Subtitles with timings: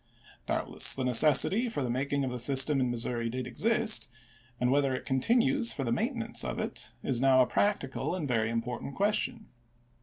[0.47, 4.09] Doubtless, the necessity for the making of the system in Missouri did exist;
[4.59, 8.49] and whether it continues for the maintenance of it, is now a practical and very
[8.49, 9.49] important question.